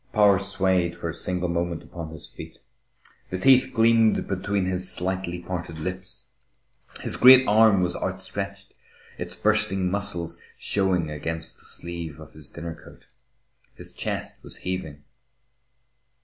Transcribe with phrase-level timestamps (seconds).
[0.13, 2.57] Power swayed for a single moment upon his feet.
[3.29, 6.25] The teeth gleamed between his slightly parted lips.
[7.01, 8.73] His great arm was outstretched,
[9.19, 13.05] its bursting muscles showing against the sleeve of his dinner coat.
[13.75, 15.03] His chest was heaving.